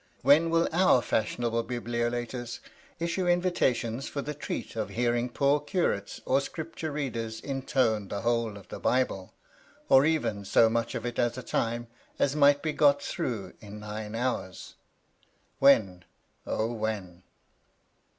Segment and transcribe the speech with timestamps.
[0.23, 2.57] When will our fashionable Bibliolaters
[2.99, 8.57] issue invitations for the treat of hearing poor curates or scripture readers intone the whole
[8.57, 9.35] of the Bible,
[9.89, 11.85] or even so much of it at a time
[12.17, 14.73] as might be got through in nine hours?
[15.59, 16.03] When,
[16.47, 17.21] oh when?